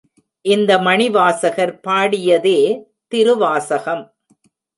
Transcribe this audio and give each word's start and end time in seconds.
இந்த 0.45 0.71
மணிவாசகர் 0.77 1.73
பாடியதே 1.87 2.57
திருவாசகம். 3.11 4.03